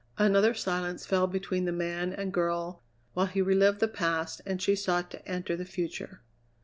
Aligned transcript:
Another 0.17 0.55
silence 0.55 1.05
fell 1.05 1.27
between 1.27 1.65
the 1.65 1.71
man 1.71 2.11
and 2.11 2.33
girl 2.33 2.81
while 3.13 3.27
he 3.27 3.39
relived 3.39 3.79
the 3.79 3.87
past 3.87 4.41
and 4.47 4.59
she 4.59 4.75
sought 4.75 5.11
to 5.11 5.27
enter 5.29 5.55
the 5.55 5.63
future. 5.63 6.23